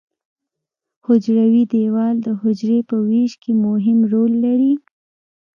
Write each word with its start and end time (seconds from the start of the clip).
حجروي 1.05 1.63
دیوال 1.73 2.15
د 2.25 2.27
حجرې 2.41 2.79
په 2.89 2.95
ویش 3.07 3.33
کې 3.41 3.51
مهم 3.65 3.97
رول 4.13 4.31
لري. 4.45 4.73